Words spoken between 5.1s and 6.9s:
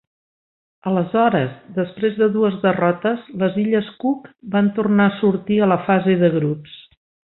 sortir a la fase de grups.